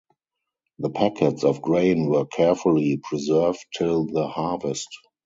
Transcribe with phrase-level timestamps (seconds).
[0.79, 4.89] The packets of grain were carefully preserved till the harvest.